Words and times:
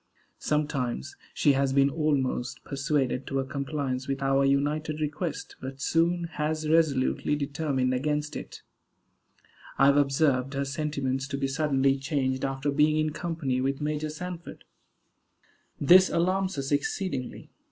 Sometimes 0.39 1.15
she 1.31 1.51
has 1.53 1.73
been 1.73 1.91
almost 1.91 2.63
persuaded 2.63 3.27
to 3.27 3.39
a 3.39 3.45
compliance 3.45 4.07
with 4.07 4.23
our 4.23 4.43
united 4.43 4.99
request, 4.99 5.57
but 5.61 5.79
soon 5.79 6.23
has 6.23 6.67
resolutely 6.67 7.35
determined 7.35 7.93
against 7.93 8.35
it. 8.35 8.63
I 9.77 9.85
have 9.85 9.97
observed 9.97 10.55
her 10.55 10.65
sentiments 10.65 11.27
to 11.27 11.37
be 11.37 11.47
suddenly 11.47 11.99
changed 11.99 12.43
after 12.43 12.71
being 12.71 12.97
in 12.97 13.11
company 13.11 13.61
with 13.61 13.79
Major 13.79 14.09
Sanford. 14.09 14.63
This 15.79 16.09
alarms 16.09 16.57
us 16.57 16.71
exceedingly. 16.71 17.51